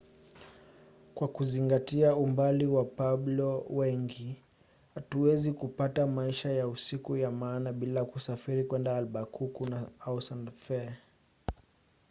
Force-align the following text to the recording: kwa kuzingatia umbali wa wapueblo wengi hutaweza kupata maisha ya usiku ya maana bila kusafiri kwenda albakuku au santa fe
kwa 1.15 1.27
kuzingatia 1.27 2.15
umbali 2.15 2.65
wa 2.65 2.77
wapueblo 2.79 3.65
wengi 3.69 4.43
hutaweza 4.93 5.51
kupata 5.53 6.07
maisha 6.07 6.51
ya 6.51 6.67
usiku 6.67 7.17
ya 7.17 7.31
maana 7.31 7.73
bila 7.73 8.05
kusafiri 8.05 8.63
kwenda 8.63 8.97
albakuku 8.97 9.67
au 9.99 10.21
santa 10.21 10.51
fe 10.51 10.93